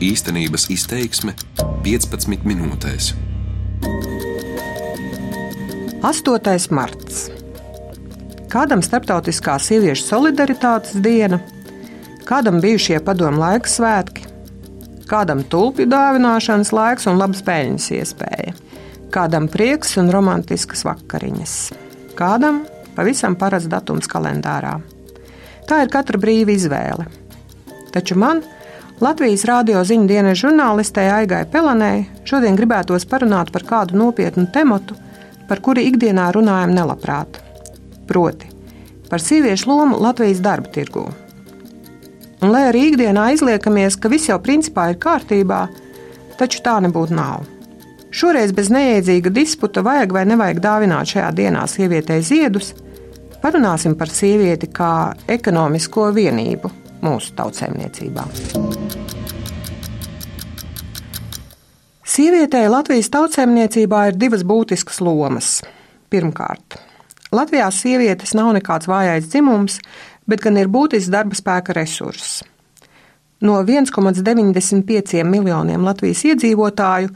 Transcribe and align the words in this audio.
Īstenības 0.00 0.70
izteiksme 0.72 1.34
15 1.84 2.46
minūtēs. 2.48 3.10
8. 6.00 6.70
marts. 6.72 7.18
Kādam 8.48 8.80
starptautiskā 8.80 9.58
sieviešu 9.60 10.06
solidaritātes 10.06 10.96
diena, 11.04 11.36
kādam 12.24 12.62
bijušie 12.64 12.96
padomu 13.04 13.42
laika 13.42 13.68
svētki, 13.68 14.24
kādam 15.10 15.42
tulpju 15.52 15.84
dāvināšanas 15.92 16.72
laiks 16.72 17.04
un 17.10 17.20
labas 17.20 17.44
peļņas 17.44 17.88
iespēja, 17.98 18.54
kādam 19.12 19.50
prieks 19.52 19.98
un 20.00 20.08
romantiskas 20.14 20.86
vakariņas, 20.88 21.58
kādam 22.16 22.62
pavisam 22.96 23.36
parasts 23.36 23.68
datums 23.68 24.08
kalendārā. 24.08 24.78
Tā 25.68 25.82
ir 25.84 25.92
katra 25.92 26.22
brīva 26.24 26.56
izvēle. 26.56 27.04
Taču 27.92 28.16
man, 28.16 28.40
Latvijas 29.00 29.46
rādio 29.48 29.80
ziņu 29.80 30.04
dienas 30.04 30.36
žurnālistei 30.42 31.06
Aigai 31.08 31.46
Pelanē, 31.48 32.02
šodien 32.28 32.56
gribētos 32.58 33.06
parunāt 33.08 33.48
par 33.54 33.62
kādu 33.64 33.96
nopietnu 33.96 34.44
tematu, 34.52 34.92
par 35.48 35.62
kuru 35.64 35.80
ikdienā 35.80 36.26
runājam 36.36 36.74
nelabprāt. 36.76 37.38
Proti, 38.10 38.50
par 39.08 39.24
sieviešu 39.24 39.70
lomu 39.70 39.96
Latvijas 40.04 40.42
darba 40.44 40.68
tirgū. 40.74 41.06
Un, 42.42 42.52
lai 42.52 42.66
arī 42.68 42.90
ikdienā 42.90 43.30
izliekamies, 43.32 43.96
ka 43.96 44.12
viss 44.12 44.28
jau 44.28 44.36
principā 44.44 44.90
ir 44.92 45.00
kārtībā, 45.00 45.62
taču 46.36 46.60
tā 46.66 46.76
nebūtu 46.84 47.16
nav. 47.16 47.48
Šoreiz 48.12 48.52
bez 48.52 48.68
neiedzīga 48.68 49.32
disputa, 49.32 49.80
vajag 49.86 50.12
vai 50.12 50.26
nevajag 50.28 50.60
dāvināt 50.60 51.14
šajā 51.14 51.32
dienā 51.40 51.64
sievietei 51.72 52.20
ziedus, 52.20 52.74
parunāsim 53.40 53.96
par 53.96 54.12
sievieti 54.12 54.68
kā 54.68 54.92
ekonomisko 55.40 56.10
vienību 56.20 56.74
mūsu 57.00 57.32
tautsēmniecībā. 57.40 58.28
Sievietei 62.20 62.66
Latvijas 62.68 63.06
tautsēmniecībā 63.14 63.98
ir 64.10 64.16
divas 64.20 64.42
būtiskas 64.44 64.98
lomas. 65.00 65.46
Pirmkārt, 66.12 66.74
Latvijā 67.32 67.70
sievietes 67.72 68.34
nav 68.36 68.50
nekāds 68.52 68.90
vājais 68.90 69.30
dzimums, 69.30 69.78
bet 70.28 70.42
gan 70.44 70.58
ir 70.60 70.68
būtisks 70.68 71.08
darba 71.08 71.38
spēka 71.38 71.72
resurss. 71.78 72.42
No 73.40 73.62
1,95 73.64 75.24
miljoniem 75.32 75.88
Latvijas 75.88 76.26
iedzīvotāju 76.28 77.08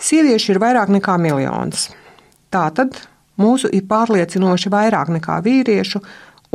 sieviešu 0.00 0.54
ir 0.54 0.64
vairāk 0.64 0.96
nekā 0.96 1.20
miljons. 1.20 1.90
Tātad 2.48 2.96
mūsu 3.36 3.68
ir 3.68 3.84
pārliecinoši 3.90 4.72
vairāk 4.72 5.12
nekā 5.18 5.42
vīriešu, 5.44 6.00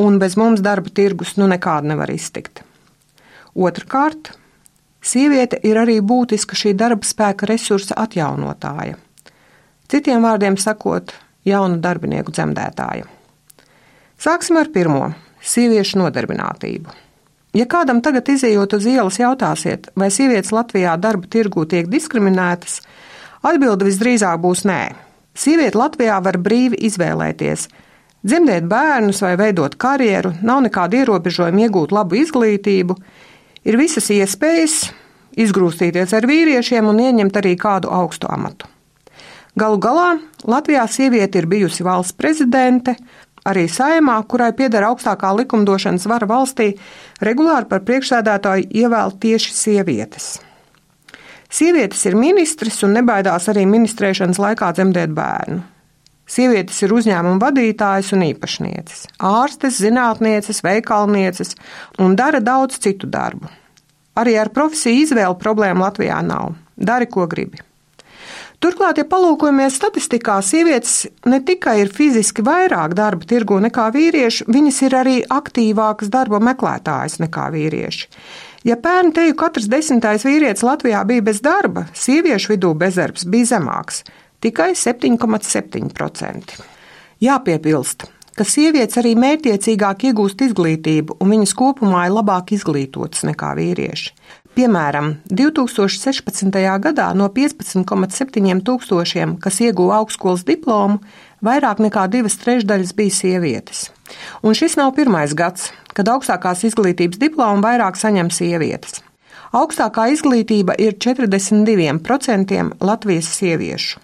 un 0.02 0.18
bez 0.18 0.34
mums 0.34 0.66
darba 0.66 0.90
tirgus 0.90 1.38
nu 1.38 1.46
nekādu 1.46 1.94
nevar 1.94 2.10
iztikt. 2.10 2.66
Otrakārt, 3.54 4.34
sieviete 5.04 5.60
ir 5.68 5.78
arī 5.78 6.00
būtiska 6.02 6.58
šī 6.58 6.74
darba 6.80 7.06
spēka 7.06 7.48
resursa 7.50 7.98
atjaunotāja. 8.00 8.98
Citiem 9.92 10.24
vārdiem 10.24 10.58
sakot, 10.58 11.14
jaunu 11.46 11.78
darbinieku 11.84 12.32
dzemdētāja. 12.34 13.06
Sāksim 14.18 14.58
ar 14.58 14.72
pirmo- 14.74 15.14
sieviešu 15.54 16.00
nodarbinātību. 16.00 16.90
Ja 17.54 17.66
kādam 17.66 18.02
tagad 18.02 18.26
izējot 18.26 18.74
uz 18.74 18.86
ielas 18.86 19.18
jautāsiet, 19.20 19.90
vai 19.96 20.08
sievietes 20.10 20.52
Latvijā 20.52 20.98
darba 21.00 21.28
tirgū 21.28 21.68
tiek 21.70 21.88
diskriminētas, 21.88 22.82
atbilde 23.44 23.86
visdrīzāk 23.86 24.40
būs 24.42 24.66
nē. 24.66 24.96
Sieviete 25.36 25.78
Latvijā 25.78 26.24
var 26.24 26.38
brīvi 26.38 26.80
izvēlēties, 26.90 27.68
Dzemdēt 28.24 28.70
bērnus 28.72 29.18
vai 29.20 29.34
veidot 29.36 29.74
karjeru, 29.76 30.30
nav 30.48 30.62
nekāda 30.64 31.02
ierobežojuma 31.02 31.66
iegūt 31.66 31.92
labu 31.92 32.16
izglītību, 32.22 32.96
ir 33.64 33.80
visas 33.80 34.10
iespējas 34.14 34.92
izgrūstīties 35.40 36.14
ar 36.14 36.28
vīriešiem 36.30 36.88
un 36.90 37.02
ieņemt 37.02 37.42
arī 37.42 37.56
kādu 37.60 37.92
augstu 37.94 38.30
amatu. 38.32 38.70
Galu 39.60 39.78
galā 39.82 40.08
Latvijā 40.50 40.86
sieviete 40.90 41.42
ir 41.42 41.48
bijusi 41.50 41.86
valsts 41.86 42.16
prezidente, 42.18 42.96
arī 43.46 43.68
saimā, 43.70 44.16
kurai 44.30 44.52
pieder 44.58 44.86
augstākā 44.88 45.34
likumdošanas 45.38 46.08
vara 46.10 46.28
valstī, 46.30 46.74
regulāri 47.22 47.70
par 47.70 47.84
priekšsēdētāju 47.88 48.72
ievēl 48.72 49.14
tieši 49.22 49.54
sievietes. 49.54 50.32
Sievietes 51.54 52.02
ir 52.10 52.18
ministrs 52.18 52.82
un 52.86 52.96
nebaidās 52.98 53.46
arī 53.52 53.68
ministrēšanas 53.70 54.42
laikā 54.42 54.72
dzemdēt 54.74 55.14
bērnu. 55.14 55.62
Sievietes 56.34 56.80
ir 56.82 56.94
uzņēmuma 56.96 57.38
vadītājas 57.44 58.14
un 58.16 58.24
īpašnieces, 58.26 59.04
ārstes, 59.22 59.78
zinātnieces, 59.84 60.64
veikalnieces 60.66 61.54
un 62.02 62.16
dara 62.18 62.42
daudz 62.42 62.80
citu 62.82 63.10
darbu. 63.12 63.52
Arī 64.18 64.34
ar 64.42 64.50
profesiju 64.54 65.04
izvēli 65.04 65.38
problēmu 65.42 65.86
Latvijā 65.86 66.22
nav. 66.26 66.56
Dari, 66.74 67.06
ko 67.10 67.28
gribi. 67.30 67.62
Turklāt, 68.64 68.98
ja 68.98 69.06
palūkojamies 69.10 69.76
statistikā, 69.76 70.38
sievietes 70.42 71.04
ne 71.28 71.42
tikai 71.44 71.82
ir 71.82 71.92
fiziski 71.94 72.46
vairāk 72.46 72.96
darba 72.96 73.28
tirgu 73.28 73.58
nekā 73.66 73.90
vīrieši, 73.94 74.48
viņas 74.48 74.80
ir 74.88 74.96
arī 74.96 75.16
aktīvākas 75.38 76.10
darba 76.14 76.40
meklētājas 76.40 77.20
nekā 77.20 77.50
vīrieši. 77.54 78.08
Ja 78.64 78.80
pērn 78.80 79.12
teju 79.14 79.36
katrs 79.36 79.68
desmitais 79.68 80.24
vīrietis 80.24 80.64
Latvijā 80.64 81.04
bija 81.06 81.26
bez 81.28 81.44
darba, 81.44 81.90
sieviešu 81.92 82.54
vidū 82.56 82.72
bezdarbs 82.80 83.28
bija 83.28 83.52
zemāks 83.58 84.06
tikai 84.44 84.74
7,7%. 84.76 86.60
Jāpiebilst, 87.24 88.08
ka 88.38 88.46
sievietes 88.48 89.00
arī 89.00 89.14
mērķiecīgāk 89.20 90.10
iegūst 90.10 90.42
izglītību, 90.48 91.20
un 91.22 91.36
viņas 91.36 91.56
kopumā 91.58 92.08
ir 92.08 92.18
labāk 92.18 92.52
izglītotas 92.58 93.24
nekā 93.30 93.54
vīrieši. 93.60 94.12
Piemēram, 94.54 95.16
2016. 95.34 96.52
gadā 96.84 97.08
no 97.18 97.26
15,7 97.34 98.60
tūkstošiem, 98.68 99.38
kas 99.42 99.58
ieguva 99.66 99.98
augstskolas 100.04 100.44
diplomu, 100.46 101.00
vairāk 101.42 101.82
nekā 101.82 102.06
divas 102.14 102.38
trešdaļas 102.44 102.94
bija 103.00 103.16
sievietes. 103.18 103.88
Un 104.46 104.54
šis 104.54 104.78
nav 104.78 104.94
pirmais 105.00 105.34
gads, 105.34 105.72
kad 105.98 106.12
augstākās 106.14 106.62
izglītības 106.70 107.18
diplomu 107.24 107.66
vairāk 107.66 107.98
saņem 107.98 108.30
sievietes. 108.30 109.02
Augstākā 109.58 110.12
izglītība 110.14 110.78
ir 110.82 111.00
42% 111.02 112.64
Latvijas 112.82 113.34
sieviešu. 113.34 114.03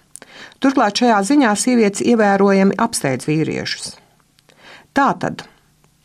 Turklāt 0.60 1.00
šajā 1.00 1.18
ziņā 1.30 1.54
sievietes 1.56 2.04
ievērojami 2.04 2.76
apsteidz 2.80 3.28
vīriešus. 3.28 3.94
Tātad 4.96 5.44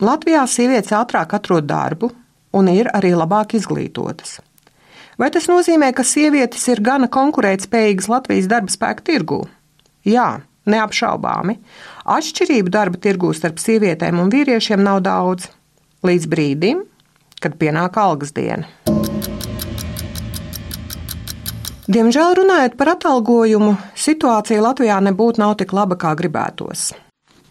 Latvijā 0.00 0.44
sievietes 0.48 0.92
ātrāk 0.92 1.34
atrod 1.36 1.66
darbu 1.68 2.10
un 2.56 2.68
ir 2.72 2.90
arī 2.94 3.14
labāk 3.16 3.56
izglītotas. 3.58 4.38
Vai 5.16 5.30
tas 5.32 5.48
nozīmē, 5.48 5.94
ka 5.96 6.04
sievietes 6.04 6.66
ir 6.68 6.82
gana 6.84 7.08
konkurētspējīgas 7.08 8.10
Latvijas 8.12 8.48
darba 8.52 8.72
spēka 8.72 9.04
tirgū? 9.06 9.40
Jā, 10.04 10.42
neapšaubāmi. 10.68 11.56
Atšķirību 12.16 12.72
darba 12.72 13.00
tirgū 13.00 13.32
starp 13.36 13.62
sievietēm 13.62 14.20
un 14.20 14.32
vīriešiem 14.32 14.84
nav 14.84 15.00
daudz. 15.06 15.48
Līdz 16.06 16.28
brīdim, 16.30 16.84
kad 17.40 17.56
pienāk 17.60 17.96
algas 17.98 18.36
diena. 18.36 18.68
Diemžēl 21.86 22.32
runājot 22.34 22.72
par 22.74 22.88
atalgojumu, 22.96 23.76
situācija 23.94 24.58
Latvijā 24.58 24.96
nebūtu 25.06 25.38
nav 25.38 25.52
tik 25.60 25.70
laba, 25.76 25.94
kā 25.94 26.16
gribētos. 26.18 26.88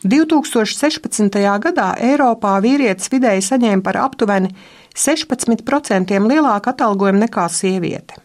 2016. 0.03 1.38
gadā 1.63 1.85
Eiropā 2.03 2.57
vīrietis 2.62 3.07
vidēji 3.13 3.45
saņēma 3.47 3.85
par 3.85 4.01
aptuveni 4.03 4.51
16% 4.91 6.19
lielāku 6.28 6.72
atalgojumu 6.74 7.24
nekā 7.24 7.47
sieviete. 7.47 8.19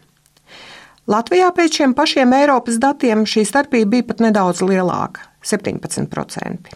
Latvijā 1.07 1.47
pēc 1.55 1.79
šiem 1.79 1.95
pašiem 1.95 2.35
Eiropas 2.41 2.75
datiem 2.83 3.23
šī 3.23 3.45
starpība 3.47 3.95
bija 3.95 4.09
pat 4.11 4.19
nedaudz 4.27 4.61
lielāka- 4.67 5.23
17%. 5.51 6.75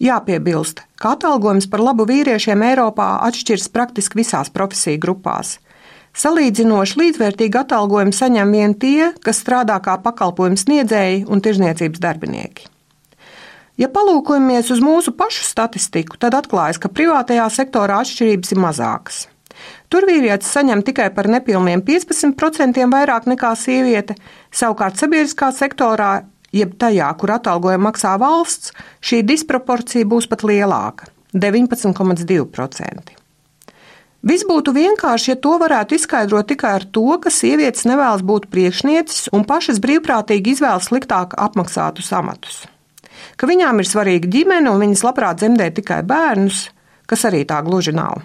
Jāpiebilst, 0.00 0.84
ka 1.00 1.16
atalgojums 1.16 1.70
par 1.70 1.80
labu 1.80 2.04
vīriešiem 2.04 2.62
Eiropā 2.68 3.16
atšķiras 3.26 3.68
praktiski 3.72 4.20
visās 4.20 4.52
profesiju 4.52 5.00
grupās. 5.00 5.58
Salīdzinoši 6.12 6.98
līdzvērtīgu 7.00 7.62
atalgojumu 7.62 8.12
saņem 8.12 8.50
vien 8.52 8.74
tie, 8.76 9.12
kas 9.24 9.40
strādā 9.40 9.78
kā 9.80 9.96
pakalpojumu 10.04 10.60
sniedzēji 10.60 11.24
un 11.32 11.40
tirzniecības 11.40 12.02
darbinieki. 12.02 12.68
Ja 13.80 13.88
palūkojamies 13.88 14.68
uz 14.74 14.82
mūsu 14.84 15.14
pašu 15.16 15.46
statistiku, 15.48 16.18
tad 16.20 16.36
atklājas, 16.36 16.76
ka 16.82 16.92
privātajā 16.92 17.46
sektorā 17.54 18.02
atšķirības 18.04 18.52
ir 18.52 18.60
mazākas. 18.60 19.22
Tur 19.88 20.04
vīrietis 20.08 20.52
saņem 20.52 20.84
tikai 20.84 21.08
par 21.16 21.30
nepilniem 21.32 21.80
15% 21.86 22.84
vairāk 22.92 23.30
nekā 23.32 23.54
sieviete, 23.56 24.18
savukārt 24.52 25.00
sabiedriskā 25.00 25.48
sektorā, 25.56 26.12
jeb 26.52 26.76
tajā, 26.76 27.08
kur 27.16 27.32
atalgojumu 27.38 27.88
maksā 27.88 28.18
valsts, 28.20 28.76
šī 29.00 29.24
disproporcija 29.32 30.08
būs 30.08 30.28
pat 30.28 30.44
lielāka- 30.44 31.08
19,2%. 31.46 33.21
Viss 34.22 34.46
būtu 34.46 34.70
vienkārši, 34.70 35.32
ja 35.32 35.36
to 35.42 35.56
varētu 35.58 35.96
izskaidrot 35.98 36.46
tikai 36.52 36.76
ar 36.78 36.84
to, 36.94 37.08
ka 37.18 37.30
sievietes 37.34 37.82
nevēlas 37.90 38.22
būt 38.22 38.46
priekšnieces 38.54 39.32
un 39.34 39.42
pašas 39.48 39.80
brīvprātīgi 39.82 40.54
izvēlas 40.54 40.86
sliktāk 40.92 41.34
apmaksātus 41.42 42.12
amatus. 42.14 42.60
Ka 43.34 43.48
viņām 43.50 43.80
ir 43.82 43.88
svarīga 43.88 44.30
ģimene 44.30 44.70
un 44.70 44.78
viņas 44.78 45.02
labprāt 45.02 45.40
dzemdē 45.40 45.72
tikai 45.74 46.04
bērnus, 46.06 46.68
kas 47.10 47.26
arī 47.26 47.42
tā 47.50 47.58
gluži 47.66 47.94
nav. 47.96 48.20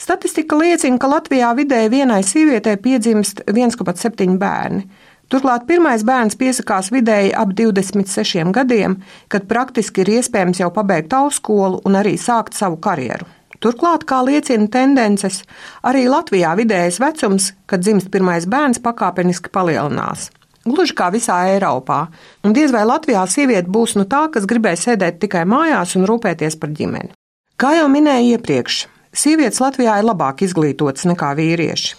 Statistika 0.00 0.56
liecina, 0.56 0.96
ka 0.96 1.10
Latvijā 1.12 1.50
vidēji 1.58 1.92
vienai 1.92 2.22
sievietei 2.24 2.78
piedzimst 2.80 3.42
1,7 3.44 4.38
bērni. 4.40 4.86
Turklāt 5.30 5.66
pirmais 5.68 6.00
bērns 6.02 6.38
piesakās 6.40 6.88
vidēji 6.90 7.34
ap 7.36 7.52
26 7.58 8.54
gadiem, 8.56 8.96
kad 9.28 9.44
praktiski 9.52 10.00
ir 10.00 10.14
iespējams 10.16 10.62
jau 10.64 10.70
pabeigt 10.72 11.12
augstskolu 11.12 11.82
un 11.84 12.00
arī 12.00 12.16
sākt 12.16 12.56
savu 12.56 12.80
karjeru. 12.80 13.28
Turklāt, 13.60 14.06
kā 14.08 14.22
liecina 14.24 14.70
tendences, 14.72 15.42
arī 15.84 16.06
Latvijā 16.08 16.54
vidējais 16.56 16.96
vecums, 17.02 17.50
kad 17.68 17.82
dzimst 17.84 18.08
pirmais 18.12 18.46
bērns, 18.48 18.80
pakāpeniski 18.80 19.52
palielinās. 19.52 20.30
Gluži 20.64 20.94
kā 20.96 21.10
visā 21.12 21.36
Eiropā, 21.52 22.06
un 22.44 22.54
diez 22.56 22.72
vai 22.72 22.86
Latvijā 22.88 23.26
sieviete 23.28 23.68
būs 23.68 23.98
no 24.00 24.06
tā, 24.08 24.26
kas 24.32 24.48
gribēja 24.48 24.80
sēdēt 24.80 25.18
tikai 25.20 25.44
mājās 25.48 25.92
un 25.96 26.06
rūpēties 26.08 26.56
par 26.60 26.72
ģimeni. 26.76 27.12
Kā 27.60 27.74
jau 27.76 27.90
minēju 27.92 28.38
iepriekš, 28.38 28.78
sievietes 29.12 29.60
Latvijā 29.60 29.98
ir 30.00 30.08
labāk 30.08 30.40
izglītotas 30.46 31.04
nekā 31.08 31.34
vīrieši. 31.36 31.98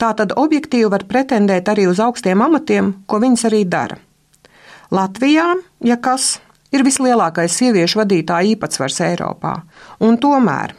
Tā 0.00 0.14
tad 0.16 0.32
objektīvi 0.36 0.88
var 0.92 1.04
pretendēt 1.08 1.68
arī 1.72 1.86
uz 1.88 2.00
augstiem 2.00 2.40
amatiem, 2.44 2.92
ko 3.08 3.20
viņas 3.20 3.46
arī 3.48 3.62
dara. 3.68 4.00
Latvijā, 4.92 5.46
ja 5.84 6.00
kas, 6.00 6.38
ir 6.72 6.84
vislielākais 6.88 7.52
sieviešu 7.52 8.00
vadītāja 8.00 8.52
īpatsvars 8.54 9.00
Eiropā, 9.10 9.54
un 10.04 10.20
tomēr 10.20 10.76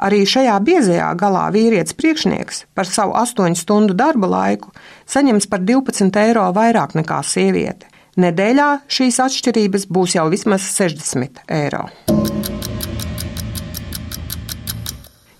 arī 0.00 0.24
šajā 0.28 0.56
biezajā 0.64 1.10
galā 1.20 1.46
vīrietis 1.54 1.96
priekšnieks 1.98 2.64
par 2.74 2.88
savu 2.88 3.14
8 3.20 3.56
stundu 3.58 3.96
darba 3.96 4.30
laiku 4.30 4.72
saņems 5.10 5.48
par 5.52 5.62
12 5.68 6.20
eiro 6.24 6.46
vairāk 6.56 6.96
nekā 6.98 7.20
sieviete. 7.26 7.86
Nedēļā 8.20 8.70
šīs 8.90 9.20
atšķirības 9.22 9.86
būs 9.92 10.16
jau 10.16 10.26
vismaz 10.32 10.64
60 10.74 11.44
eiro. 11.54 11.86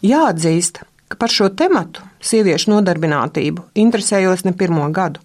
Jāatzīst, 0.07 0.81
ka 1.11 1.19
par 1.21 1.33
šo 1.35 1.51
tematu, 1.53 2.05
sieviešu 2.25 2.71
nodarbinātību, 2.73 3.67
interesējos 3.83 4.47
ne 4.47 4.55
pirmo 4.57 4.87
gadu. 4.97 5.21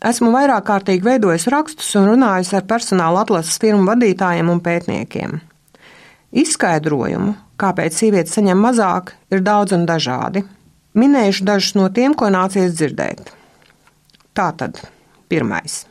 Esmu 0.00 0.32
vairāk 0.32 0.64
kārtīgi 0.66 1.04
veidojis 1.04 1.46
rakstus 1.52 1.92
un 2.00 2.08
runājis 2.08 2.54
ar 2.56 2.64
personāla 2.66 3.26
atlases 3.26 3.60
firmu 3.60 3.84
vadītājiem 3.90 4.48
un 4.48 4.62
pētniekiem. 4.64 5.36
Izskaidrojumu, 6.40 7.34
kāpēc 7.60 7.96
sievietes 7.96 8.34
saņem 8.36 8.58
mazāk, 8.64 9.14
ir 9.30 9.44
daudz 9.46 9.76
un 9.76 9.86
dažādi. 9.88 10.44
Minējuši 10.98 11.46
dažus 11.46 11.76
no 11.78 11.86
tiem, 11.94 12.16
ko 12.18 12.32
nācies 12.32 12.74
dzirdēt. 12.74 13.30
Tātad, 14.34 14.80
pirmais. 15.30 15.84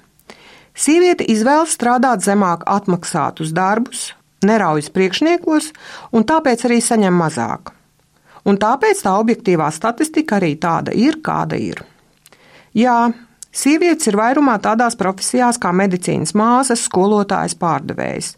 Sieviete 0.76 1.26
izvēlas 1.28 1.76
strādāt 1.76 2.24
zemāk 2.26 2.66
atmaksātus 2.68 3.52
darbus, 3.56 4.14
neraujas 4.44 4.92
priekšniekos 4.96 5.74
un 6.16 6.26
tāpēc 6.28 6.66
arī 6.68 6.80
saņem 6.84 7.20
mazāk 7.20 7.76
un 8.50 8.60
tāpēc 8.60 9.04
tā 9.06 9.16
objektīvā 9.20 9.70
statistika 9.74 10.38
arī 10.40 10.56
tāda 10.62 10.94
ir, 10.96 11.20
kāda 11.26 11.60
ir. 11.60 11.82
Jā, 12.78 13.12
sievietes 13.52 14.10
ir 14.10 14.18
vairumā 14.20 14.58
tādās 14.64 14.98
profesijās 15.00 15.60
kā 15.62 15.74
medicīnas 15.76 16.36
māsas, 16.38 16.86
skolotājas, 16.88 17.58
pārdevējs. 17.60 18.34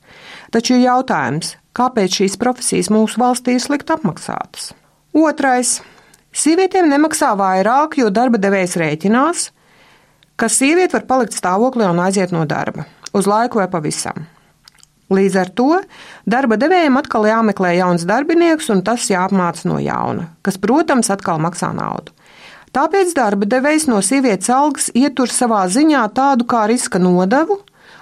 Taču 0.51 0.77
ir 0.77 0.87
jautājums, 0.87 1.55
kāpēc 1.77 2.21
šīs 2.21 2.37
profesijas 2.41 2.91
mūsu 2.93 3.21
valstī 3.21 3.57
ir 3.57 3.63
slikti 3.63 3.95
apmaksātas? 3.95 4.71
Otrais. 5.17 5.79
Sievietēm 6.31 6.87
nemaksā 6.87 7.33
vairāk, 7.35 7.97
jo 7.99 8.07
darba 8.07 8.39
devējs 8.39 8.77
rēķinās, 8.79 9.49
ka 10.39 10.47
sieviete 10.47 10.95
var 10.95 11.07
palikt 11.09 11.35
stāvoklī 11.35 11.89
un 11.91 11.99
aiziet 11.99 12.31
no 12.31 12.45
darba 12.47 12.87
uz 13.13 13.27
laiku 13.27 13.59
vai 13.59 13.67
pavisam. 13.71 14.25
Līdz 15.11 15.35
ar 15.41 15.49
to 15.51 15.67
darba 16.23 16.55
devējiem 16.59 16.95
atkal 17.01 17.27
jāmeklē 17.27 17.73
jauns 17.75 18.05
darbinieks, 18.07 18.69
un 18.71 18.83
tas 18.87 19.09
jāapmāca 19.11 19.67
no 19.67 19.79
jauna, 19.83 20.29
kas, 20.45 20.55
protams, 20.61 21.11
atkal 21.11 21.41
maksā 21.43 21.73
naudu. 21.75 22.15
Tāpēc 22.71 23.11
darba 23.17 23.47
devējs 23.51 23.89
no 23.91 23.99
sievietes 23.99 24.47
algas 24.55 24.87
ietur 24.95 25.27
savā 25.27 25.65
ziņā 25.67 26.05
tādu 26.15 26.47
kā 26.47 26.63
riska 26.71 27.01
nodevu, 27.03 27.59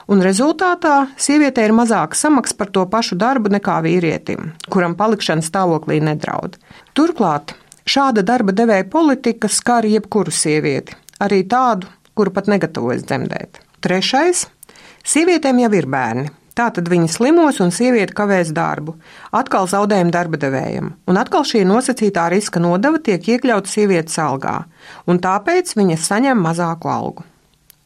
un 0.10 0.24
rezultātā 0.26 0.96
sievietei 1.22 1.68
ir 1.70 1.76
mazāka 1.78 2.18
samaksa 2.18 2.58
par 2.58 2.72
to 2.74 2.86
pašu 2.90 3.18
darbu 3.20 3.52
nekā 3.54 3.78
vīrietim, 3.86 4.54
kuram 4.74 4.98
palikšana 5.00 5.46
stāvoklī 5.46 6.00
nedraud. 6.04 6.58
Turklāt 6.98 7.54
šāda 7.90 8.26
darba 8.26 8.56
devēja 8.56 8.90
politika 8.90 9.50
skar 9.52 9.88
jebkuru 9.88 10.34
sievieti, 10.34 10.98
arī 11.22 11.44
tādu, 11.50 11.90
kuru 12.18 12.34
pat 12.36 12.50
negatavojas 12.52 13.06
dzemdēt. 13.06 13.62
Trešais- 13.86 14.48
sievietēm 15.14 15.62
jau 15.64 15.74
ir 15.74 15.88
bērni. 15.88 16.30
Tātad 16.60 16.90
viņa 16.92 17.08
slimos 17.08 17.62
un 17.64 17.70
sieviete 17.72 18.12
kavēs 18.12 18.50
darbu. 18.52 18.98
Atkal 19.32 19.70
zaudējumi 19.72 20.12
darba 20.12 20.38
devējiem. 20.38 20.90
Un 21.08 21.16
atkal 21.16 21.46
šī 21.48 21.62
nosacītā 21.64 22.26
riska 22.34 22.60
nodeva 22.60 23.00
tiek 23.00 23.22
iekļauta 23.22 23.72
sievietes 23.72 24.18
algā, 24.20 24.66
un 25.08 25.20
tāpēc 25.20 25.72
viņa 25.80 25.96
saņem 25.96 26.44
mazāku 26.44 26.92
algu. 26.92 27.24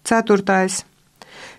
Ceturtais. 0.03 0.83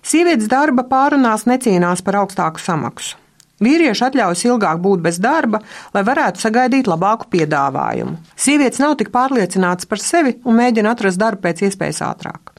Sievietes 0.04 0.50
darba 0.52 0.84
pārunās 0.84 1.46
necīnās 1.48 2.02
par 2.04 2.20
augstāku 2.20 2.60
samaksu. 2.60 3.16
Vīrieši 3.64 4.04
atļaujas 4.08 4.42
ilgāk 4.48 4.80
būt 4.82 5.00
bez 5.04 5.20
darba, 5.22 5.60
lai 5.94 6.02
varētu 6.04 6.42
sagaidīt 6.42 6.90
labāku 6.90 7.30
piedāvājumu. 7.32 8.18
Sievietes 8.36 8.82
nav 8.82 8.98
tik 9.00 9.12
pārliecinātas 9.14 9.88
par 9.88 10.02
sevi 10.02 10.36
un 10.44 10.58
mēģina 10.58 10.92
atrast 10.92 11.22
darbu 11.22 11.46
pēc 11.46 11.64
iespējas 11.68 12.02
ātrāk. 12.04 12.52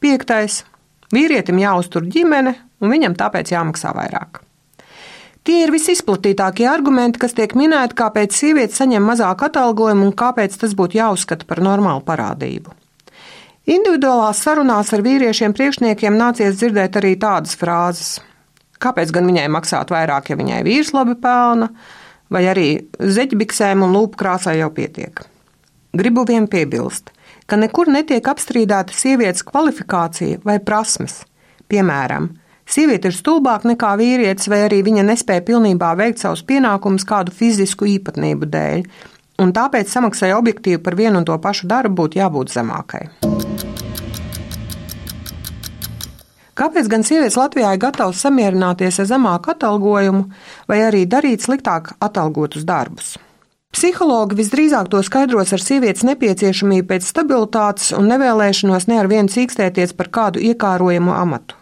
Piektais. 0.00 0.64
Vīrietim 1.10 1.58
jāuztur 1.58 2.04
ģimene, 2.06 2.54
un 2.80 2.92
viņam 2.94 3.16
tāpēc 3.18 3.50
jāmaksā 3.50 3.90
vairāk. 3.96 4.42
Tie 5.42 5.62
ir 5.64 5.72
visizplatītākie 5.74 6.68
argumenti, 6.70 7.18
kas 7.18 7.34
tiek 7.34 7.56
minēti, 7.58 7.96
kāpēc 7.98 8.36
sieviete 8.36 8.76
saņem 8.76 9.06
mazāku 9.10 9.48
atalgojumu 9.48 10.06
un 10.06 10.14
kāpēc 10.16 10.54
tas 10.60 10.76
būtu 10.78 11.00
jāuzskata 11.00 11.48
par 11.48 11.62
normālu 11.64 12.04
parādību. 12.06 12.79
Individuālās 13.70 14.40
sarunās 14.42 14.88
ar 14.96 15.02
vīriešiem 15.06 15.52
priekšniekiem 15.54 16.16
nācies 16.18 16.56
dzirdēt 16.58 16.96
arī 16.98 17.14
tādas 17.22 17.54
frāzes: 17.58 18.18
Kāpēc 18.82 19.12
gan 19.14 19.28
viņai 19.30 19.46
maksāt 19.52 19.92
vairāk, 19.94 20.32
ja 20.32 20.38
viņai 20.40 20.64
vīrs 20.66 20.90
labi 20.96 21.14
pelna, 21.20 21.68
vai 22.32 22.42
arī 22.50 22.68
zeķbiksēm 22.98 23.84
un 23.86 23.94
lūpu 23.94 24.18
krāsai 24.18 24.56
jau 24.58 24.72
pietiek? 24.74 25.22
Gribu 25.94 26.24
vien 26.26 26.48
piebilst, 26.50 27.12
ka 27.46 27.58
nekur 27.60 27.90
netiek 27.94 28.26
apstrīdēta 28.32 28.94
sievietes 28.94 29.46
kvalifikācija 29.46 30.42
vai 30.46 30.58
prasmes. 30.58 31.22
Piemēram, 31.70 32.32
Sieviete 32.70 33.10
ir 33.10 33.16
stulbāka 33.16 33.66
nekā 33.66 33.96
vīrietis, 33.98 34.46
vai 34.46 34.60
arī 34.68 34.78
viņa 34.86 35.02
nespēja 35.08 35.42
pilnībā 35.48 35.88
veikt 35.98 36.22
savus 36.22 36.44
pienākumus 36.46 37.02
kādu 37.08 37.34
fizisku 37.34 37.88
īpatnību 37.96 38.46
dēļ, 38.46 38.86
un 39.42 39.56
tāpēc 39.56 39.90
samaksai 39.90 40.30
objektīvi 40.36 40.78
par 40.84 40.94
vienu 40.94 41.18
un 41.18 41.26
to 41.26 41.34
pašu 41.42 41.66
darbu 41.66 42.04
būtu 42.04 42.22
jābūt 42.22 42.54
zemākai. 42.54 43.29
Kāpēc 46.60 46.90
gan 46.92 47.04
sievietes 47.06 47.38
Latvijā 47.40 47.70
ir 47.72 47.80
gatavas 47.80 48.20
samierināties 48.20 48.98
ar 49.00 49.06
zemāku 49.08 49.54
atalgojumu 49.54 50.26
vai 50.68 50.82
arī 50.84 51.06
darīt 51.08 51.46
sliktāk 51.46 51.94
atalgotus 52.04 52.66
darbus? 52.68 53.14
Psihologi 53.72 54.36
visdrīzāk 54.36 54.90
to 54.92 55.00
skaidros 55.06 55.54
ar 55.56 55.62
sievietes 55.62 56.04
nepieciešamību 56.04 56.88
pēc 56.90 57.06
stabilitātes 57.06 57.94
un 57.96 58.10
nevēlēšanos 58.10 58.88
ne 58.90 58.98
ar 59.00 59.08
vienu 59.08 59.32
cīkstēties 59.32 59.94
par 59.96 60.10
kādu 60.12 60.42
iekārojamu 60.50 61.14
amatu. 61.16 61.56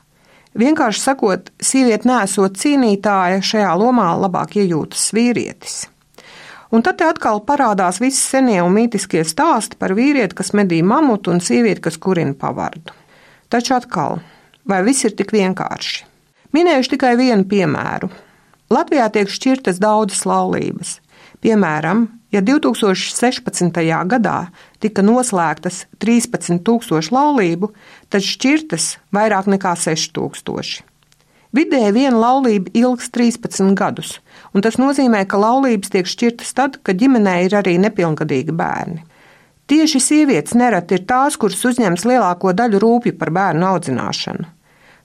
Vienkārši 0.58 1.02
sakot, 1.04 1.52
sieviete 1.62 2.08
nesot 2.08 2.56
cīnītāja, 2.58 3.38
šajā 3.44 3.74
lomā 3.78 4.08
labāk 4.18 4.56
iejūtas 4.58 5.04
vīrietis. 5.14 5.76
Un 6.74 6.82
tad 6.82 7.04
atkal 7.06 7.38
parādās 7.46 8.00
visi 8.02 8.18
senie 8.18 8.58
un 8.64 8.74
mītiskie 8.74 9.22
stāsti 9.22 9.78
par 9.78 9.94
vīrieti, 9.94 10.34
kas 10.40 10.50
medī 10.58 10.80
mamutu 10.82 11.30
un 11.30 11.44
sievieti, 11.44 11.84
kas 11.86 12.00
kurina 12.02 12.34
pavardu. 12.40 12.96
Taču 13.52 13.76
atkal, 13.78 14.18
vai 14.68 14.82
viss 14.86 15.06
ir 15.08 15.16
tik 15.18 15.32
vienkārši? 15.34 16.04
Minējuši 16.54 16.94
tikai 16.94 17.16
vienu 17.18 17.44
piemēru. 17.48 18.08
Latvijā 18.72 19.08
tiek 19.12 19.30
šķirtas 19.32 19.80
daudzas 19.80 20.24
laulības. 20.28 20.98
Piemēram, 21.44 22.06
ja 22.32 22.42
2016. 22.44 23.80
gadā 24.10 24.38
tika 24.82 25.04
noslēgtas 25.04 25.86
13,000 26.02 27.12
laulību, 27.14 27.70
tad 28.12 28.24
šķirtas 28.24 28.96
vairāk 29.14 29.48
nekā 29.54 29.74
6,000. 29.78 30.84
Vidēji 31.56 31.92
viena 31.96 32.18
laulība 32.20 32.74
ilgs 32.76 33.08
13 33.14 33.72
gadus, 33.76 34.18
un 34.52 34.64
tas 34.64 34.76
nozīmē, 34.76 35.22
ka 35.24 35.40
laulības 35.40 35.94
tiek 35.94 36.08
šķirtas 36.08 36.52
tad, 36.56 36.76
kad 36.84 37.00
ģimenē 37.00 37.38
ir 37.46 37.56
arī 37.56 37.78
nepilngadīgi 37.80 38.52
bērni. 38.52 39.00
Tieši 39.68 40.00
sievietes 40.00 40.56
nereti 40.56 40.96
ir 40.96 41.06
tās, 41.08 41.36
kuras 41.40 41.64
uzņems 41.64 42.04
lielāko 42.08 42.52
daļu 42.56 42.80
rūpju 42.84 43.16
par 43.20 43.32
bērnu 43.36 43.68
audzināšanu. 43.68 44.48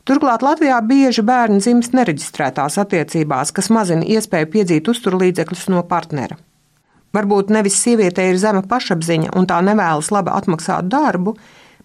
Turklāt 0.03 0.41
Latvijā 0.43 0.81
bieži 0.83 1.23
bērni 1.23 1.61
dzimst 1.63 1.93
nereģistrētās 1.95 2.75
attiecībās, 2.81 3.53
kas 3.55 3.69
mazina 3.71 4.03
iespēju 4.03 4.49
piedzīt 4.51 4.89
uzturlīdzekļus 4.91 5.69
no 5.71 5.83
partnera. 5.87 6.35
Varbūt 7.15 7.53
nevis 7.53 7.77
sievietei 7.79 8.31
ir 8.33 8.39
zema 8.41 8.65
pašapziņa 8.67 9.31
un 9.37 9.47
tā 9.47 9.61
nevēlas 9.63 10.09
labi 10.11 10.33
atmaksāt 10.33 10.89
darbu, 10.91 11.37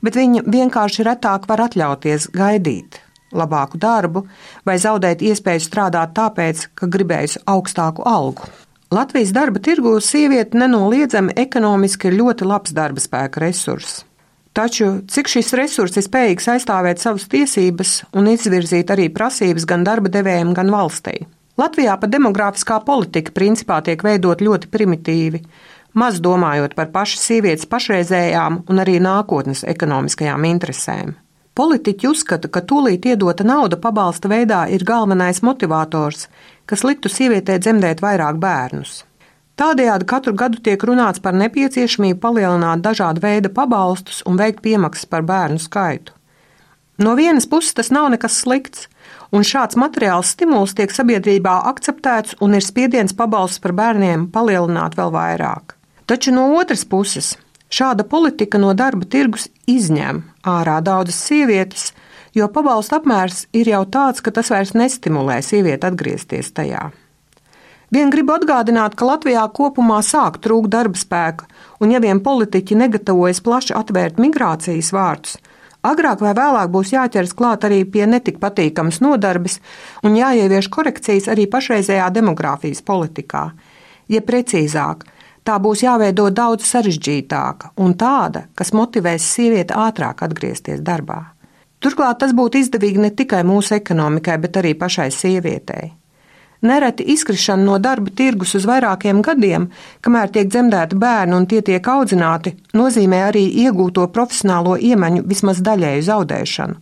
bet 0.03 0.19
viņa 0.19 0.43
vienkārši 0.51 1.07
retāk 1.07 1.47
var 1.47 1.69
atļauties 1.69 2.33
gaidīt 2.35 2.99
labāku 3.39 3.79
darbu 3.79 4.25
vai 4.67 4.79
zaudēt 4.81 5.23
iespēju 5.23 5.63
strādāt 5.63 6.17
tāpēc, 6.17 6.69
ka 6.75 6.89
gribējusi 6.91 7.45
augstāku 7.47 8.07
algu. 8.09 8.49
Latvijas 8.91 9.35
darba 9.37 9.61
tirgū 9.61 9.99
sieviete 10.01 10.59
nenoliedzami 10.59 11.37
ekonomiski 11.37 12.09
ir 12.09 12.19
ļoti 12.23 12.49
labs 12.49 12.73
darba 12.75 13.05
spēka 13.05 13.45
resurss. 13.45 14.08
Taču 14.57 15.03
cik 15.07 15.29
šis 15.31 15.53
resurs 15.59 15.97
ir 15.99 16.07
spējīgs 16.07 16.49
aizstāvēt 16.55 17.03
savas 17.03 17.29
tiesības 17.31 17.93
un 18.17 18.31
izvirzīt 18.33 18.91
arī 18.91 19.09
prasības 19.15 19.67
gan 19.69 19.85
darba 19.87 20.11
devējiem, 20.13 20.55
gan 20.57 20.73
valstī? 20.75 21.21
Latvijā 21.59 21.97
pat 21.99 22.11
demogrāfiskā 22.15 22.81
politika 22.87 23.35
principā 23.35 23.81
tiek 23.87 24.03
veidot 24.07 24.43
ļoti 24.43 24.71
primitīvi, 24.71 25.43
maz 25.99 26.21
domājot 26.23 26.77
par 26.79 26.93
pašas 26.95 27.25
sievietes 27.31 27.67
pašreizējām 27.71 28.63
un 28.71 28.83
arī 28.83 28.99
nākotnes 29.03 29.65
ekonomiskajām 29.67 30.47
interesēm. 30.53 31.17
Politiķi 31.59 32.07
uzskata, 32.07 32.47
ka 32.55 32.63
tūlīt 32.63 33.09
iedota 33.11 33.43
nauda 33.43 33.81
pabalsta 33.83 34.31
veidā 34.31 34.61
ir 34.71 34.85
galvenais 34.87 35.43
motivators, 35.43 36.29
kas 36.71 36.85
liktu 36.87 37.11
sievietē 37.11 37.59
dzemdēt 37.59 38.05
vairāk 38.05 38.39
bērnus. 38.39 39.01
Tādējādi 39.59 40.07
katru 40.07 40.35
gadu 40.39 40.61
tiek 40.63 40.83
runāts 40.87 41.23
par 41.23 41.35
nepieciešamību 41.35 42.21
palielināt 42.23 42.85
dažādu 42.85 43.25
veidu 43.25 43.51
pabalstus 43.55 44.23
un 44.27 44.39
veikt 44.39 44.63
piemaksas 44.63 45.09
par 45.11 45.27
bērnu 45.27 45.59
skaitu. 45.63 46.15
No 46.99 47.15
vienas 47.19 47.47
puses 47.47 47.75
tas 47.75 47.91
nav 47.95 48.09
nekas 48.11 48.39
slikts, 48.43 48.87
un 49.35 49.47
šāds 49.47 49.79
materiāls 49.79 50.33
stimuls 50.35 50.75
tiek 50.79 50.95
sabiedrībā 50.95 51.59
akceptēts 51.73 52.39
un 52.43 52.55
ir 52.59 52.65
spiediens 52.67 53.15
pabalstus 53.15 53.63
par 53.63 53.75
bērniem 53.79 54.31
palielināt 54.35 54.99
vēl 54.99 55.13
vairāk. 55.15 55.75
Taču 56.07 56.33
no 56.35 56.49
otras 56.59 56.87
puses 56.89 57.35
Šāda 57.69 58.05
politika 58.09 58.57
no 58.59 58.73
darba 58.73 59.05
tirgus 59.05 59.49
izņem 59.69 60.23
ārā 60.49 60.79
daudzas 60.81 61.19
sievietes, 61.29 61.91
jo 62.33 62.49
pabalstu 62.49 62.97
apmērs 62.97 63.45
ir 63.53 63.69
jau 63.69 63.83
tāds, 63.85 64.25
ka 64.25 64.33
tas 64.33 64.49
vairs 64.53 64.73
nestimulē 64.73 65.43
sievieti 65.45 65.85
atgriezties 65.91 66.49
tajā. 66.57 66.89
Vien 67.95 68.11
gribu 68.13 68.35
atgādināt, 68.37 68.95
ka 68.99 69.07
Latvijā 69.09 69.47
kopumā 69.57 70.03
sāk 70.05 70.41
trūkt 70.45 70.69
darba 70.75 70.99
spēka, 71.01 71.47
un 71.81 71.95
ja 71.95 72.03
vien 72.05 72.21
politiķi 72.21 72.77
negatavojas 72.77 73.41
plaši 73.41 73.77
atvērt 73.79 74.21
migrācijas 74.21 74.93
vārtus, 74.93 75.39
agrāk 75.81 76.21
vai 76.21 76.35
vēlāk 76.37 76.69
būs 76.75 76.93
jāķers 76.93 77.33
klāt 77.39 77.65
arī 77.65 77.85
pie 77.89 78.05
netik 78.07 78.41
patīkamas 78.43 79.01
nodarbes 79.01 79.61
un 80.05 80.19
jāievieš 80.21 80.69
korekcijas 80.75 81.31
arī 81.33 81.49
pašreizējā 81.49 82.11
demogrāfijas 82.19 82.85
politikā. 82.85 83.47
Ja 84.09 84.21
precīzāk, 84.25 85.09
Tā 85.49 85.55
būs 85.65 85.81
jāveido 85.81 86.27
daudz 86.29 86.67
sarežģītāka 86.69 87.71
un 87.81 87.95
tāda, 87.97 88.43
kas 88.53 88.75
motivēs 88.77 89.25
sievieti 89.33 89.73
ātrāk 89.73 90.21
atgriezties 90.27 90.83
darbā. 90.85 91.23
Turklāt 91.81 92.19
tas 92.21 92.35
būtu 92.37 92.61
izdevīgi 92.61 93.01
ne 93.01 93.09
tikai 93.17 93.41
mūsu 93.49 93.79
ekonomikai, 93.79 94.37
bet 94.43 94.59
arī 94.61 94.75
pašai 94.77 95.09
sievietei. 95.15 95.95
Nereti 96.61 97.05
izkrišana 97.15 97.63
no 97.63 97.77
darba 97.79 98.11
tirgus 98.11 98.57
uz 98.59 98.65
vairākiem 98.67 99.21
gadiem, 99.23 99.69
kamēr 100.03 100.33
tiek 100.35 100.49
dzemdēti 100.51 100.99
bērni 100.99 101.37
un 101.37 101.47
tie 101.47 101.61
tiek 101.63 101.87
audzināti, 101.87 102.57
nozīmē 102.75 103.21
arī 103.29 103.45
iegūto 103.63 104.09
profesionālo 104.11 104.75
iemaņu 104.75 105.23
vismaz 105.31 105.63
daļēju 105.63 106.07
zaudēšanu. 106.09 106.79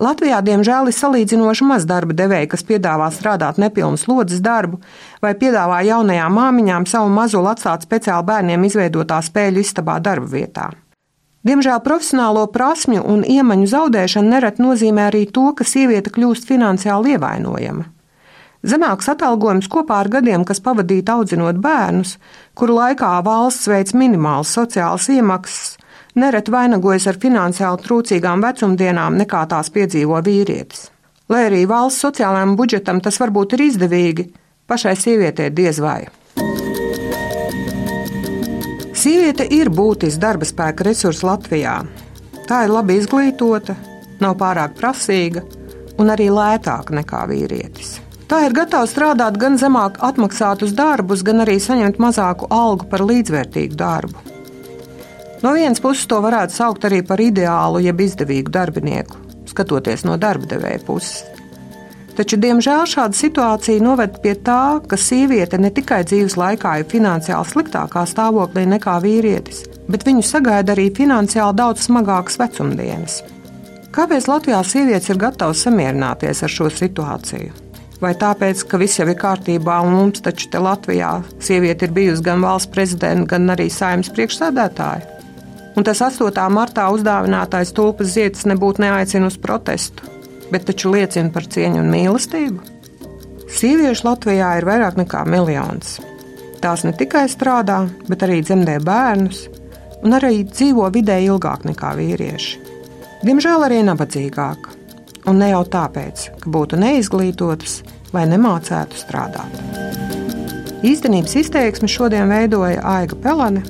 Latvijā, 0.00 0.38
diemžēl, 0.44 0.88
ir 0.88 0.96
salīdzinoši 0.96 1.66
maz 1.66 1.84
darba 1.88 2.14
devēja, 2.16 2.48
kas 2.52 2.62
piedāvā 2.64 3.08
strādāt 3.12 3.58
nepilnu 3.60 3.98
slodzes 4.00 4.40
darbu, 4.44 4.78
vai 5.20 5.32
piedāvā 5.36 5.80
jaunajām 5.84 6.36
māmiņām 6.36 6.86
savu 6.88 7.10
mazuli 7.12 7.50
atstāt 7.50 7.84
speciāli 7.84 8.28
bērniem 8.28 8.64
izveidotā 8.68 9.18
spēļu 9.24 9.64
istabā 9.64 9.98
darba 10.00 10.28
vietā. 10.30 10.70
Diemžēl 11.44 11.80
profesionālo 11.84 12.46
prasmju 12.52 13.00
un 13.00 13.24
iemaņu 13.24 13.68
zaudēšana 13.72 14.36
nereti 14.36 14.64
nozīmē 14.64 15.08
arī 15.08 15.24
to, 15.32 15.46
ka 15.56 15.64
sieviete 15.64 16.12
kļūst 16.12 16.48
finansiāli 16.48 17.16
ievainojama. 17.16 17.88
Zemāks 18.60 19.08
atalgojums 19.08 19.70
kopā 19.72 20.02
ar 20.02 20.10
gadiem, 20.12 20.42
kas 20.44 20.60
pavadīti 20.60 21.08
audzinot 21.08 21.56
bērnus, 21.64 22.18
kuru 22.52 22.76
laikā 22.76 23.14
valsts 23.24 23.70
veids 23.72 23.94
minimālas 23.96 24.52
sociālas 24.52 25.06
iemaksas, 25.14 25.78
nereti 26.20 26.52
vainagojas 26.52 27.06
ar 27.08 27.16
finansiāli 27.22 27.80
trūcīgām 27.86 28.44
vecumdienām, 28.44 29.16
nekā 29.22 29.46
tās 29.48 29.72
piedzīvo 29.72 30.20
vīrietis. 30.26 30.90
Lai 31.32 31.46
arī 31.48 31.62
valsts 31.70 32.04
sociālajiem 32.04 32.52
budžetam 32.58 33.00
tas 33.00 33.16
varbūt 33.22 33.56
ir 33.56 33.64
izdevīgi, 33.70 34.26
pašai 34.68 34.96
sievietei 34.98 35.48
diez 35.56 35.80
vai. 35.80 36.02
Sieviete 39.00 39.46
ir 39.48 39.72
būtisks 39.72 40.20
darba 40.20 40.44
spēka 40.44 40.84
resurs 40.84 41.22
Latvijā. 41.24 41.78
Tā 42.44 42.60
ir 42.66 42.74
labi 42.74 42.98
izglītota, 43.00 43.78
nav 44.20 44.36
pārāk 44.36 44.76
prasīga 44.76 45.46
un 45.96 46.12
arī 46.12 46.28
lētāka 46.28 46.92
nekā 47.00 47.24
vīrietis. 47.30 47.96
Tā 48.30 48.44
ir 48.46 48.52
gatava 48.54 48.86
strādāt 48.86 49.40
gan 49.42 49.56
zemāk 49.58 49.96
atmaksātus 50.06 50.70
darbus, 50.78 51.24
gan 51.26 51.42
arī 51.42 51.56
saņemt 51.58 51.96
mazāku 51.98 52.46
algu 52.54 52.86
par 52.86 53.02
līdzvērtīgu 53.02 53.74
darbu. 53.74 54.20
No 55.42 55.50
vienas 55.56 55.80
puses 55.82 56.06
to 56.06 56.20
varētu 56.22 56.54
saukt 56.54 56.84
arī 56.86 57.00
par 57.06 57.18
ideālu, 57.18 57.80
jeb 57.82 57.98
izdevīgu 58.04 58.52
darbinieku, 58.54 59.18
skatoties 59.50 60.04
no 60.06 60.14
darba 60.20 60.46
devēja 60.46 60.78
puses. 60.86 61.24
Taču, 62.14 62.36
diemžēl, 62.38 62.84
šāda 62.92 63.18
situācija 63.18 63.82
noved 63.82 64.20
pie 64.22 64.36
tā, 64.46 64.78
ka 64.86 64.98
sieviete 65.00 65.58
ne 65.58 65.72
tikai 65.74 66.02
dzīves 66.06 66.36
laikā 66.38 66.76
ir 66.82 66.86
finansiāli 66.90 67.50
sliktākā 67.50 68.04
stāvoklī 68.06 68.62
nekā 68.76 68.94
vīrietis, 69.02 69.64
bet 69.90 70.06
viņu 70.06 70.22
sagaida 70.28 70.76
arī 70.76 70.86
finansiāli 70.94 71.58
daudz 71.58 71.88
smagākas 71.88 72.38
vecumdienas. 72.44 73.18
Kāpēc 73.90 74.30
Latvijā 74.30 74.62
sievietes 74.62 75.10
ir 75.10 75.18
gatavas 75.18 75.64
samierināties 75.66 76.44
ar 76.46 76.54
šo 76.60 76.70
situāciju? 76.76 77.69
Vai 78.00 78.14
tāpēc, 78.16 78.64
ka 78.64 78.80
viss 78.80 78.96
jau 78.96 79.06
ir 79.10 79.18
kārtībā, 79.20 79.80
un 79.84 79.96
mums 79.98 80.24
taču 80.24 80.48
te 80.52 80.60
Latvijā 80.62 81.18
sieviete 81.42 81.88
ir 81.88 81.96
bijusi 81.96 82.24
gan 82.24 82.40
valsts 82.44 82.72
prezidenta, 82.72 83.34
gan 83.36 83.52
arī 83.52 83.68
saimnes 83.68 84.08
priekšsēdētāja? 84.16 85.20
un 85.76 85.86
tas 85.86 86.02
8. 86.02 86.44
martā 86.52 86.88
uzdāvinātais 86.92 87.72
tulpas 87.76 88.14
zieds 88.14 88.46
nebūtu 88.48 88.82
neaicina 88.84 89.30
uz 89.30 89.38
protestu, 89.40 90.04
bet 90.52 90.66
taču 90.68 90.92
liecina 90.92 91.32
par 91.32 91.46
cieņu 91.46 91.82
un 91.82 91.90
mīlestību. 91.92 92.66
Sieviešu 93.50 94.06
Latvijā 94.06 94.52
ir 94.58 94.66
vairāk 94.68 94.98
nekā 95.00 95.24
miljons. 95.26 95.98
Tās 96.60 96.84
ne 96.84 96.92
tikai 96.96 97.24
strādā, 97.32 97.82
bet 98.08 98.22
arī 98.26 98.42
dzemdē 98.44 98.76
bērnus, 98.84 99.46
un 100.04 100.16
arī 100.16 100.44
dzīvo 100.50 100.90
vidē 100.92 101.16
ilgāk 101.24 101.64
nekā 101.68 101.94
vīrieši. 101.98 102.60
Diemžēl 103.24 103.64
arī 103.66 103.80
nabadzīgāk, 103.88 104.68
un 105.28 105.40
ne 105.42 105.50
jau 105.52 105.62
tāpēc, 105.68 106.26
ka 106.40 106.52
būtu 106.52 106.78
neizglītotas 106.80 107.80
vai 108.14 108.24
nemācētu 108.30 108.98
strādāt. 108.98 109.60
Īstenības 110.86 111.36
izteiksmi 111.42 111.90
šodien 111.92 112.30
veidoja 112.32 112.80
Aiga 112.96 113.18
Pelane, 113.20 113.62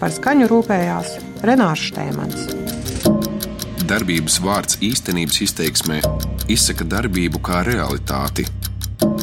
par 0.00 0.10
skaņu 0.12 0.48
rūpējās 0.50 1.14
Renārs 1.46 1.86
Štēmans. 1.92 2.48
Darbības 3.86 4.40
vārds 4.42 4.80
īstenības 4.82 5.40
izteiksmē 5.46 6.00
izsaka 6.50 6.86
darbību 6.90 7.38
kā 7.38 7.62
realitāti. 7.66 8.46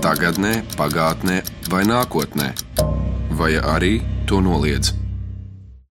Tagatnē, 0.03 0.55
pagātnē 0.79 1.41
vai 1.71 1.83
nākotnē, 1.87 2.51
vai 3.35 3.55
arī 3.59 3.97
to 4.27 4.39
noliedz. 4.43 5.02